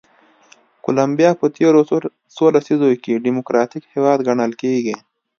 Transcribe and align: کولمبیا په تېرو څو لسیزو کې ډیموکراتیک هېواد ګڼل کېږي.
کولمبیا 0.83 1.29
په 1.39 1.45
تېرو 1.57 1.81
څو 2.35 2.45
لسیزو 2.55 2.89
کې 3.03 3.21
ډیموکراتیک 3.25 3.83
هېواد 3.93 4.19
ګڼل 4.27 4.51
کېږي. 4.61 4.95